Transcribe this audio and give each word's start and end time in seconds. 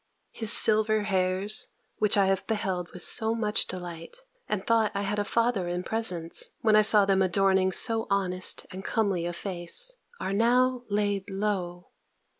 his 0.31 0.51
silver 0.51 1.03
hairs, 1.03 1.67
which 1.99 2.17
I 2.17 2.25
have 2.25 2.47
beheld 2.47 2.89
with 2.91 3.03
so 3.03 3.35
much 3.35 3.67
delight, 3.67 4.17
and 4.49 4.65
thought 4.65 4.91
I 4.95 5.03
had 5.03 5.19
a 5.19 5.23
father 5.23 5.67
in 5.67 5.83
presence, 5.83 6.49
when 6.61 6.75
I 6.75 6.81
saw 6.81 7.05
them 7.05 7.21
adorning 7.21 7.71
so 7.71 8.07
honest 8.09 8.65
and 8.71 8.83
comely 8.83 9.27
a 9.27 9.33
face, 9.33 9.97
are 10.19 10.33
now 10.33 10.85
laid 10.89 11.29
low! 11.29 11.91